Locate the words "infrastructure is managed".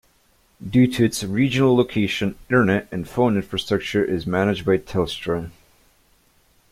3.35-4.65